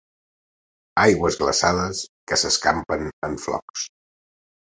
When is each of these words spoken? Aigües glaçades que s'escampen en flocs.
Aigües 1.01 1.35
glaçades 1.41 2.01
que 2.31 2.39
s'escampen 2.43 3.05
en 3.29 3.35
flocs. 3.45 3.85